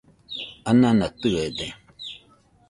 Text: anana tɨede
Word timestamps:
anana 0.69 1.07
tɨede 1.19 1.67